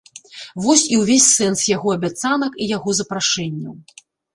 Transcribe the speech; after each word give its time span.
Вось 0.63 0.85
і 0.93 1.01
ўвесь 1.01 1.29
сэнс 1.37 1.67
яго 1.75 1.95
абяцанак 1.99 2.53
і 2.63 2.73
яго 2.77 2.89
запрашэнняў. 3.05 3.83